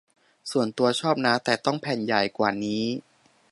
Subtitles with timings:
[0.51, 2.83] ส่วนตัวชอบนะ แต่ต้องแผ่นใหญ่กว่านี้